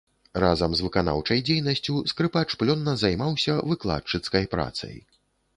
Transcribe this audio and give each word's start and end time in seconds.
Разам 0.43 0.71
з 0.77 0.85
выканаўчай 0.85 1.43
дзейнасцю 1.49 1.93
скрыпач 2.13 2.45
плённа 2.63 2.97
займаўся 3.05 3.53
выкладчыцкай 3.75 4.53
працай. 4.57 4.99